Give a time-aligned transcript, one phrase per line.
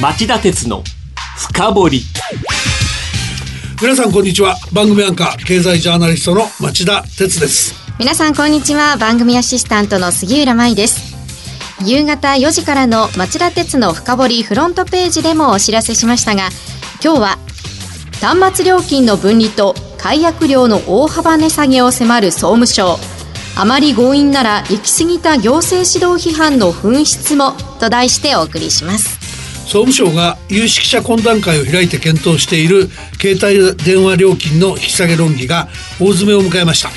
[0.00, 0.82] 町田鉄の
[1.36, 2.02] 深掘り。
[3.82, 4.56] 皆さんこんにちは。
[4.72, 7.74] 番組アンカー経済ジャーナリストの町田鉄です。
[7.98, 8.96] 皆さんこんにちは。
[8.96, 11.14] 番組アシスタントの杉浦舞です。
[11.84, 16.48] 夕方4時からの町田鉄の深掘りフロントページでもお知らせしましたが
[17.04, 17.38] 今日は
[18.22, 22.96] 端末料金の分離と解約料の大幅値下げを迫る総務省。
[23.54, 29.19] あまり強引なら行き過ぎた行政指導批判の紛失もと題してお送りします
[29.70, 32.88] 総務省が有識者懇談会を開いて検討している
[33.20, 35.68] 携帯電話料金の引き下げ論議が
[36.00, 36.88] 大詰めを迎えました。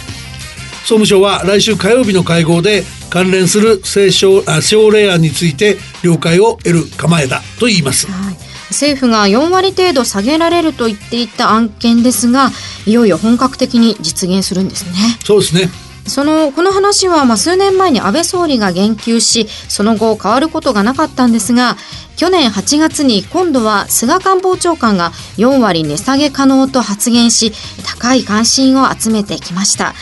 [0.81, 8.35] 総務省は来週火曜日の会合で関連する政省令案について了解を得る構えだと言います、はい、
[8.69, 12.49] 政府が4割程度下げられると言っていた案件ですが
[12.85, 14.91] いよいよ本格的に実現するんですね。
[15.23, 15.69] そうですね
[16.07, 21.77] そのこの話はまあ数年前に安倍総理が言及しその後変わることがなかったんですが
[22.15, 27.51] 去年8月に今度は菅官房長官が4割値下げ可能と発言し
[27.85, 29.93] 高い関心を集めてきました。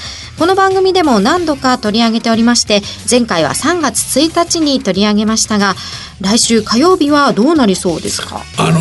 [0.42, 5.76] この番組でも何度か取り上げておりまして前回は3月1日に取り上げましたが
[6.20, 8.42] 来週火曜日はどうなりそうですか？
[8.58, 8.80] あの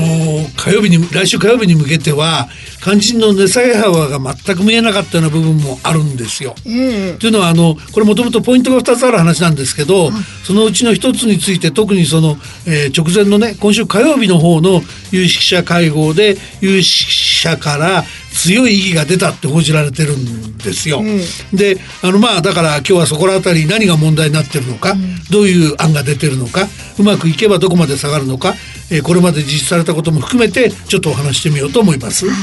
[0.56, 2.48] 火曜日に来週火曜日に向けては
[2.82, 6.54] 肝心の値下げ幅が全く見えなかったような部分もあるんですよ。
[6.64, 10.12] えー、というのはあのこれもともとポイントが2つある話なんですけど、はい、
[10.44, 18.04] そのうちの1つについて特にその、えー、直前のね今週火曜日の方の有識者会合で有識者から
[18.40, 21.00] 強い意義が出たって報じられてるんですよ。
[21.00, 26.66] うん、であのまあだから今日はそこら辺り何が問題になってるのか、うん、どういう案が出てるのか
[26.98, 28.54] うまくいけばどこまで下がるのか、
[28.90, 32.30] えー、これまで実施されたことも含めてちょっとお話してみようと思います。
[32.30, 32.36] はい、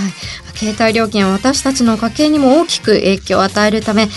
[0.55, 4.07] 携帯料金は私たちの家計にも大きく影響を与えるため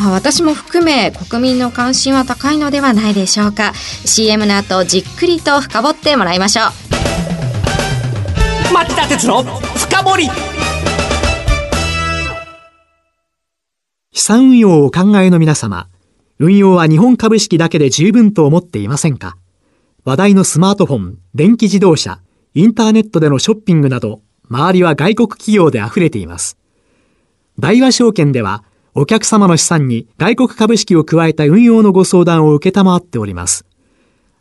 [0.00, 3.72] まあ、私も含め国民の関心は高いのではないでしょうか。
[4.04, 6.66] CM の後じっくりと深掘ってもらいましょう。
[8.72, 9.44] 町田鉄の
[9.76, 10.16] 深掘
[14.16, 15.88] 資産運用をお考えの皆様
[16.38, 19.36] 運用は日本株式だけで十分と思っていませんか？
[20.04, 22.20] 話題のスマートフォン、電気自動車、
[22.54, 26.56] インターネットでのショッピングなど、周りは外国企業で溢れています。
[27.58, 28.62] 大和証券では、
[28.94, 33.66] お客様の資産に外国株式を加えた運用のご相談を受けたまわっております。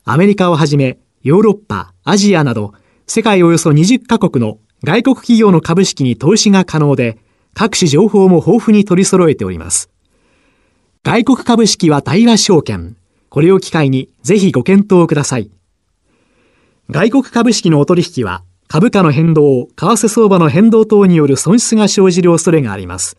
[0.06, 2.74] アメリカをはじめ、ヨーロッパ、アジアなど、
[3.08, 7.18] 世界およそ20カ国の外国企業の株式に投資が可能で、
[7.54, 9.90] 各種情報も豊富に取り揃えております。
[11.04, 12.96] 外国株式は大和証券。
[13.30, 15.52] これを機会にぜひご検討ください。
[16.90, 23.18] 外国株式のお取引は株価の変動、為替相場の変動等による損失が生じる恐れがあります。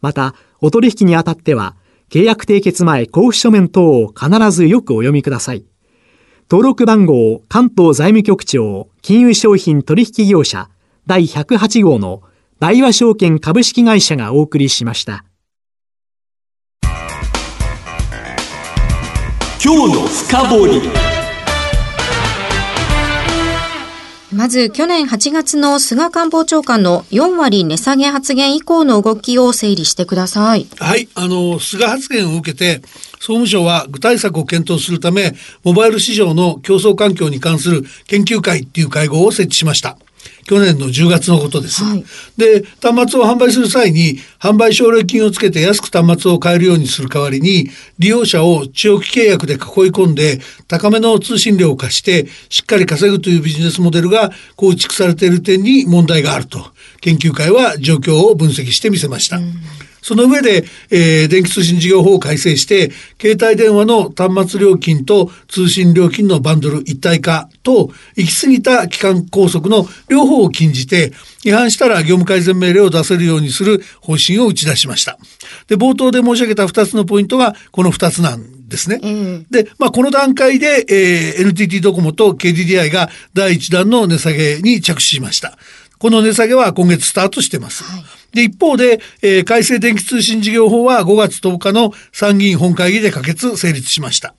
[0.00, 1.76] また、お取引にあたっては、
[2.10, 5.64] 契約締結前交付書面等を必ずよくお読みください。
[6.50, 10.70] 登録番号関東財務局長金融商品取引業者
[11.06, 12.22] 第108号の
[12.60, 15.24] 大和証券株式会社がお送りしました。
[19.64, 20.82] 今日の深掘り
[24.32, 30.66] まず去年8月の菅官房長官の4割値下げ発言以降の動きを整理してください。
[30.78, 32.82] はい、あの菅発言を受けて
[33.14, 39.96] 総務省は具体策を検討するためモバイル市場の競争環境に関する研究会っていう会合を設置しました。
[40.48, 41.84] 去年の10月のことです。
[41.84, 42.04] はい、
[42.36, 47.68] で端末を販売する際に販売奨励金をつけて安く端末を買えるようにする代わりに
[47.98, 56.58] 利用者を長期契約で囲い込んで高めの通信料を貸してしっかり稼ぐというビジネスモデルが構築されている点に問題があると
[57.00, 59.36] 研究会は状況を分析してみせました。
[59.36, 71.12] うんその上で、えー、電気通信事業法を改正して、携帯電話の端末料金と通信料金のバンドル一体化と、行き過ぎた期間拘束の両方を禁じて、
[71.44, 75.18] 違反したら業務改善命令を出せるようにする方針を打ち出しました。
[75.66, 79.00] で、冒頭で申し上げた2つのポイントがこの2つなんですね。
[79.02, 85.58] うん、で、まあ、この段階で、えー、NTT ドコモと KDDI が第1弾の値下げに着手しました。
[85.98, 87.84] この値下げは今月スタートしてます。
[87.84, 94.34] はいで、一方で、えー、改正電気通信事業法は5月10日の参議院本会議で可決成立しました。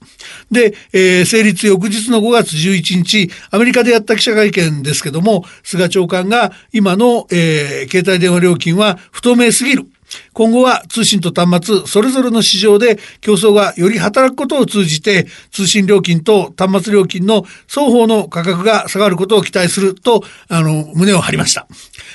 [0.50, 9.86] で、えー、成立翌日の5月11日、アメリカでやった記者会見ですけども、菅長官が今の、えー、携帯電話料金は不透明すぎる。
[10.32, 21.66] 今後は通信と端末それぞれの市場で競争がより働くことを通じて通信料金と端末料金の双方の価格が下がることを期待するとあの胸を張りました。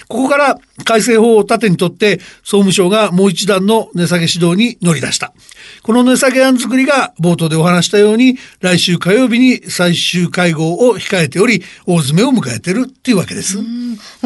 [0.07, 5.33] ここから改正法を盾にとって総務省がもう一段の値下げ指導に乗り出した。
[5.85, 13.59] この値下げ案作りが冒頭でお話したように、来週火曜日に最終会合を控えており、大詰めを迎えてるっていうわけです。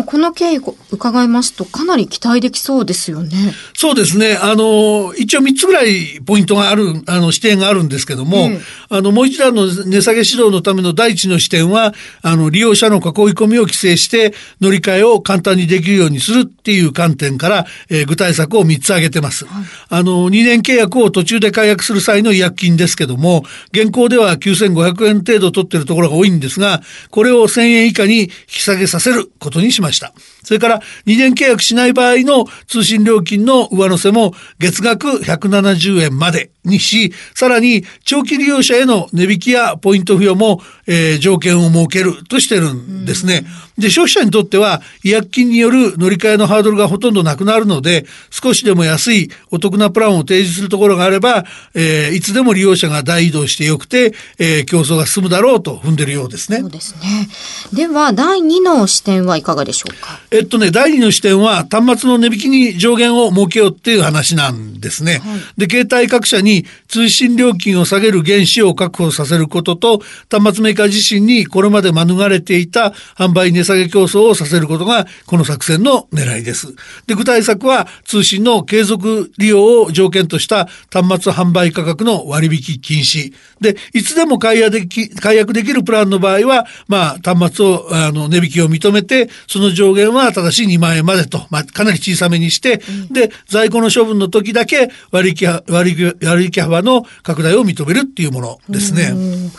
[0.06, 3.53] この経緯を伺いますと、かなり期待できそうですよね。
[3.75, 4.38] そうですね。
[4.41, 13.01] あの、一応3つぐらいポイントがある、あの、視点があるんですけども、ええあの、もう一段の値下げ指導のための第一の視点は、あの、利用者の囲い
[13.33, 19.45] 込みを規制して、乗り換えを簡単にできるようにするっていう観点から、えー具体策を3つ挙げてます。
[19.89, 30.13] あの、2年契約を途中で解約する際の違約金ですけども、現行では9500円程度取っているところが多いんですが、これを1000円以下に引き下げさせることにしました。
[30.44, 43.45] それから2年契約しない場合の通信料金の上乗せも月額170円までにし、さらに長期利用者への値引きやポイント付与も、えー条件を設けるとしてるんですね。
[43.77, 56.69] で、消費者にとっては違約金による乗り換えのハードルがほとんどなくなるので、少しでも安いお得なプランを提示するところがあれば、えーいつでも利用者が大移動してよくて、えー競争が進むだろうと踏んでるようですねそう。
[56.69, 57.30] ですね。
[57.74, 60.19] では、第2の視点はいかがでしょうか？
[60.31, 65.21] えっとね、第二の視点は端末の値引きに上限を設けようっていう話なんですね。
[65.57, 76.75] で、携帯各社に通信料金を下げる原資を確保させることと、端末メーカー自身にこれまで免れていた販売値下げ競争をさせることが、この作戦の狙いです。
[77.07, 83.33] で、具体策は通信の継続利用を条件とした端末販売価格の割引禁止。
[83.61, 92.81] で、いつでも解約でき、解約できるプランの場合は、まあ、端末を、あの、値引きを認めて、その上限はただし2万円までと、まあ、かなり小さめにして、
[93.12, 99.12] で、在庫の処分の時だけ割引は、割引、幅の拡大を認めるっていうものですね。
[99.13, 99.51] うん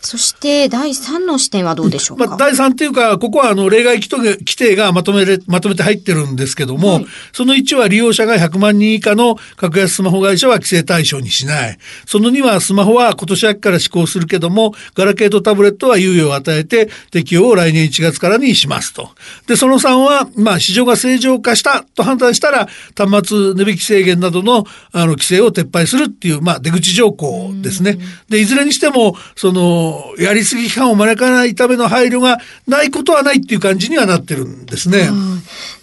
[0.00, 2.26] そして、第3の視点はどうでしょうか？
[2.28, 11.78] まあ、第3っていうか、ここはあの例外規定規定がまとめれ、まとめて入ってるんですけども、はいその1は利用者が100万人以下の格安スマホ会社は規制対象にしない。
[12.06, 19.10] その2はスマホは今年秋から施行するけども、ガラケーとタブレットは猶予を与えて適用を来年1月からにしますと。
[19.48, 27.98] で、その3は、まあ、市場が正常化したと判断したら、端末値引き制限などのあの規制を撤廃するっていう、まあ、出口条項ですね。
[28.28, 35.00] で、いずれにしても、その、やりすぎ批判を招かないための配慮がないことはないっていう感じにはなってるんですね。
[35.00, 35.08] はい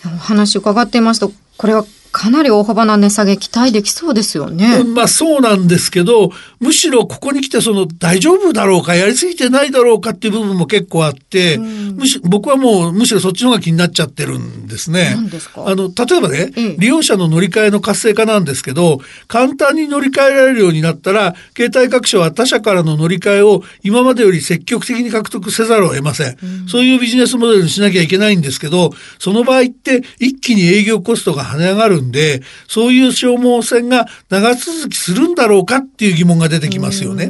[0.06, 1.86] お話伺っていますと、これは
[2.18, 4.86] かなり大幅な値下げ期待できそうですよね。
[4.86, 6.32] まあそうなんですけど、
[6.62, 15.18] むしろここに来てその大丈夫だろうか、やりすぎてないだろうかっていう部分も結構あって、むし僕はもうむしろそっちの方が気になっちゃってるんですね。
[15.42, 15.68] すか？
[15.68, 26.38] あの、例えばね、ええ利用者の乗り換えの活性化なんですけど、簡単に乗り換えられるようになったら、携帯各社は他社からの乗り換えを今までより積極的に獲得せざるを得ません。
[26.70, 37.30] そういうビジネスモデルにしなきゃいけないんですけど、その場合って一気に営業コストが跳ね上がるんで、そういう消耗戦が長続きするんだろうかっていう疑問が出てきますよね。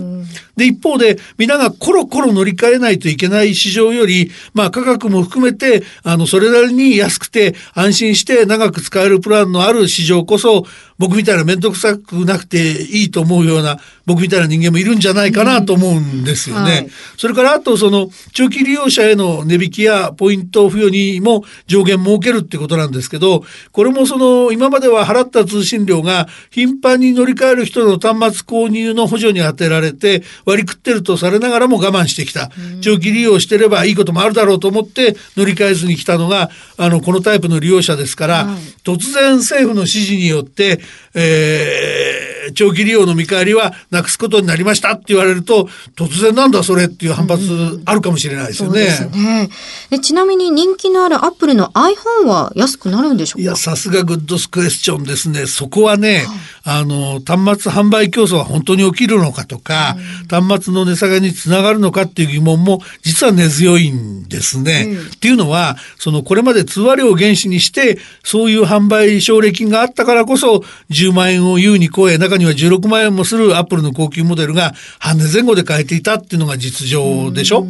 [0.55, 10.65] で、一方で、皆がコロコロ乗り換えないといけない市場より、まあ価格も含めて、あの、それなりに安くて安心して長く使えるプランのある市場こそ、
[10.97, 16.71] 僕みたいな面倒くさくなくていいと思うような、僕みたいな人間もいるんじゃないかなと思うんですよね。
[16.71, 32.51] はいそれからあとその長期利用者への値引きやポイント付与にも上限設けるってことなんですけど、これもその今までは払った通信料が頻繁に乗り換える人の端末購入の補助に充てられて割り食ってるとされながらも我慢してきた。
[32.81, 38.55] 長期利用してればいいこともあるだろうと思って乗り換えずに来たのが、あの、このタイプの利用者ですから、はい
[38.85, 40.79] 突然政府の指示によって、
[41.13, 48.85] えー長期利用の見返りはなくすことになりましたって言われると、突然なんだそれっていう反発あるかもしれないですよね。
[48.91, 49.49] そうですね。
[49.89, 53.41] でちなみに人気のあるアップルの iPhone は安くなるんでしょうか？
[53.41, 55.47] いうや、さすがグッドスクエスチョンですね。
[55.47, 56.23] そこはね、
[56.67, 59.95] あの、端末販売競争は本当に起きるのかとか、
[60.29, 64.85] 端末の値下げにつながるのかっていう疑問も実は根強いんですね。
[64.89, 77.65] うんっていうのは、その、これまで通話料を原資にして、そういう販売奨励金があったからこそ、10万円を優に超え、中には16万円もするアップルの高級モデルが半値前後で買えていたっていうのが実情でしょ？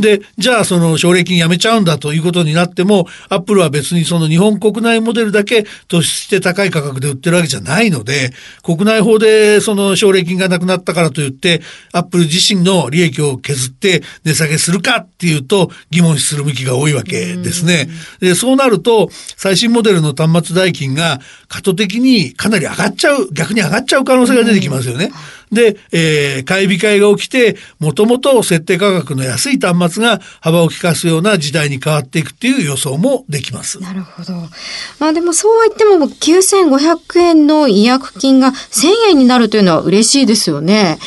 [0.00, 8.31] で、じゃあその奨励金やめちゃうんだということになっても、アップルは別にその日本国内モデルだけ突出して高い価格で売ってるわけじゃないので、
[8.62, 11.62] 国内法でその奨励金がなくなったからといって、
[11.92, 17.88] アップル自身の利益を削って値下げするかっていうと疑問視する向きが多いわけですね。
[18.20, 25.10] で、そうなると、最新モデルの端末代金が過渡的にかなり上がっちゃう、逆に上がっちゃう可能性が出てきますよね。
[25.52, 33.78] で、えー、買い控えが起きて、もともと設定価格の安い端末が幅を利かすような時代に変わっていくっていう予想もできます。
[33.80, 34.32] なるほど。
[34.98, 40.98] まあでもそうは言っても9500円の違約金が1000円になるというのは嬉しいですよね。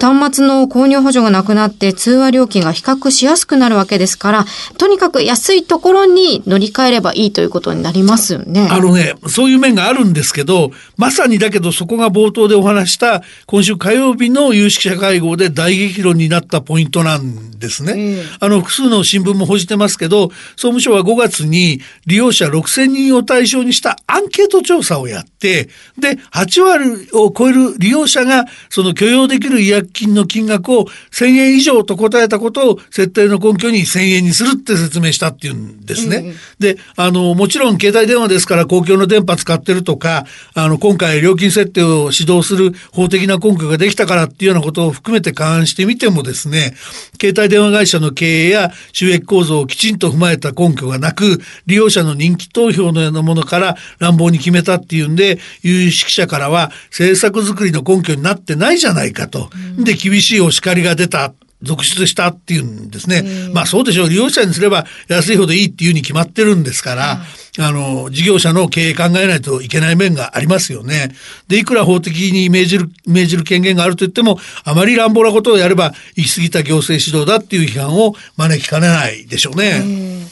[0.00, 4.46] 端末の購入補助がなくなって通話料金が比較しやすくなるわけですから、
[4.78, 8.66] とにかく安いところに乗り換えればいいということになりますよね。
[8.70, 18.22] あのね、そういう面があるんですけど、まさにだけどそこが冒頭でお話した今週火火曜日の有識者会合で大激論になったポイントなんですね。
[18.40, 36.34] あの複数の新聞も報じてますけど、総務省は5月に利用者6000人を対象にしたアンケート調査をやって、で、8割を超える利用者がその許容できる違約金の金額を1000円以上と答えたことを設定の根拠に1000円にするって説明したっていうんですね。
[36.58, 40.24] で、あの、もちろん携帯電話ですから公共の電波使ってるとか、
[40.54, 46.74] あの、今回料金設定を指導する法的な根拠ができたからっていうようなことを含めて勘案してみてもですね、
[47.20, 59.50] 携帯電話会社の経営や収益構造をきちんと踏まえた根拠がなく、利用者の人気投票のようなものから乱暴に決めたっていうんで、有識者からは政策作りの根拠になってないじゃないかと。
[59.76, 61.34] で、厳しいお叱りが出た。
[61.62, 63.22] 続出したっていうんですね。
[63.52, 64.08] まあそうでしょう。
[64.08, 67.20] 利用者にすれば安いほどいいっていうに決まってるんですから、
[67.58, 71.12] あの、事業者の経営考えないといけない面がありますよね。
[71.48, 80.29] で、いくら法的に命じる、命じる権限があると言っても、あまり乱暴なことをやれば行き過ぎた行政指導だっていう批判を招きかねないでしょうね。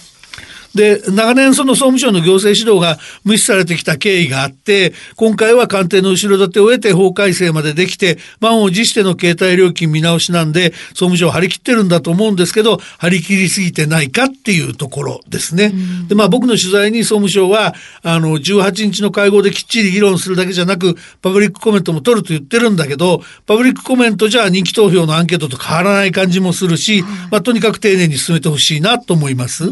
[0.75, 15.73] で、長年その総務省の行政指導が無視されてきた経緯があって、今回は官邸の後ろ盾を得て法改正までできて、満を持しての携帯料金見直しなんで、総務省張り切ってるんだと思うんですけど、張り切りすぎてないかっていうところですね。
[16.09, 29.71] で、まあ僕の取材に総務省は、あの、18日の会合できっちり議論するだけじゃなく、パブリックコメントも取ると言ってるんだけど、パブリックコメントじゃ人気投票のアンケートと変わらない感じもするし、まあとにかく丁寧に進めてほしいなと思います。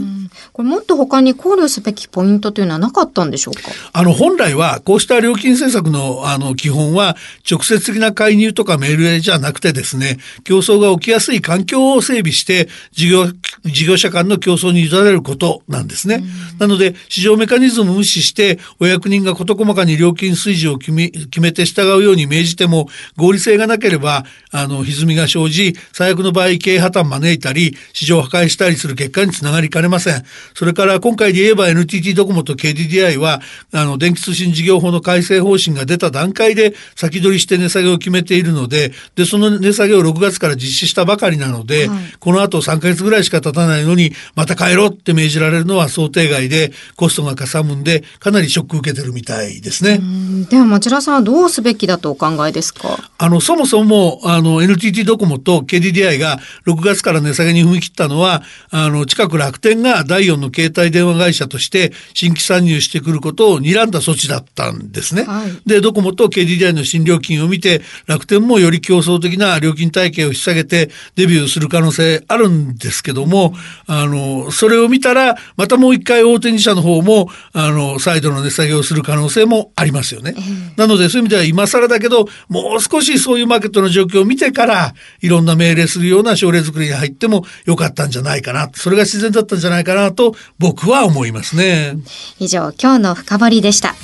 [0.52, 3.70] これもっと他に考慮すべきポイントというのはなかったんでしょうか？
[3.92, 7.16] あの、本来は、こうした料金政策の、あの、基本は、
[7.48, 13.26] 直接的な介入とかメールじゃなくてですね、競争が起きやすい環境を整備して、事業、
[13.64, 16.22] 事業者間の競争に委ねることなんですね。
[16.58, 30.24] なので、市場メカニズムを無視して、お役人が事細かに料金水準を決め、決めて従うように命じても、合理性がなければ、あの、歪みが生じ、最悪の場合、経営破綻招いたり、市場を破壊したりする結果につながりかねません。
[30.54, 33.40] それから、今回で言えば NTT ドコモと KDDI は、
[33.72, 50.00] あの、電気通信事業法の改正方針が出た段階で先取りして値下げを決めているので、で、その値下げを6月から実施したばかりなので、はい、この後3ヶ月ぐらいしか経たないのに、また帰ろうって命じられるのは想定外で、コストがかさむんで、かなりショック受けてるみたいですね。
[50.48, 52.98] では、町田さんはどうすべきだとお考えですか？
[53.18, 65.24] あの、そもそも、あの、NTT ドコモと KDDI が6月から値下げに踏み切ったのは、あの、近く楽天が第4の携帯電話会社として新規参入してくることを睨んだ措置だったんですね。
[65.24, 73.52] はい、で、ドコモと KDDI の新料金を見て、楽天もより競争的な料金体系を引き下げてデビューする可能性あるんですけども、
[73.86, 80.34] あの、それを見たら、またもう一回大手2社の方も、あの、再度の値下げをする可能性もありますよね。
[80.76, 88.70] なので、そういう意味では今更だけど、もう少しそういうマーケットの状況を見てから、いろんな命令するような症例作りに入ってもよかったんじゃないかな。
[88.72, 91.96] それが自然だったんじゃないかなと僕は思いますね。
[92.38, 93.94] 以上、今日の深掘りでした。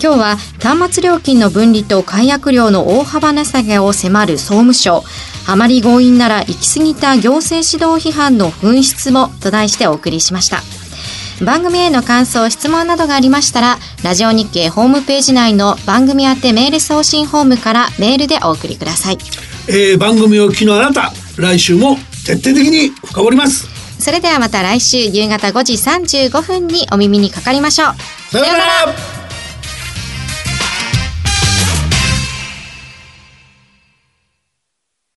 [0.00, 5.04] 今日は端末料金の分離と解約料の大幅値下げを迫る総務省。
[5.46, 10.62] あまり強引なら行き過ぎた行政指導批判の紛失もと題してお送りしました。
[11.44, 19.18] 番組への感想、質問などがありましたら、ラジオ日経ホームページ内の番組宛てメール送信ホームからメールでお送りください。
[19.66, 23.79] えー、番組を聞きのあなた、来週も徹底的に深掘ります。
[24.00, 27.94] それではまた来週夕方5時35分にお耳にかかりましょう。
[28.30, 29.19] さようなら